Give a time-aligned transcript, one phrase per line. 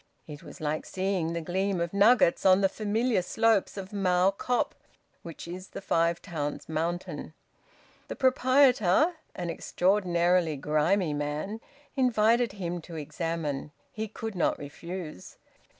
[0.25, 4.73] It was like seeing the gleam of nuggets on the familiar slopes of Mow Cop,
[5.21, 7.35] which is the Five Towns' mountain.
[8.07, 11.61] The proprietor, an extraordinarily grimy man,
[11.95, 13.73] invited him to examine.
[13.91, 15.37] He could not refuse.